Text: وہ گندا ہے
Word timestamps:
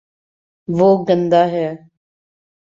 وہ 0.67 0.89
گندا 1.09 1.43
ہے 1.51 1.67